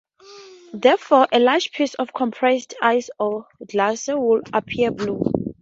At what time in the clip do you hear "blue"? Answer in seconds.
4.89-5.31